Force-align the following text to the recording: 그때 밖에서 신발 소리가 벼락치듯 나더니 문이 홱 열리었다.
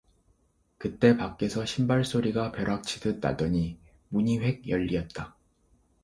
그때 0.79 1.15
밖에서 1.15 1.63
신발 1.63 2.03
소리가 2.03 2.51
벼락치듯 2.53 3.19
나더니 3.19 3.77
문이 4.09 4.39
홱 4.39 4.67
열리었다. 4.67 5.35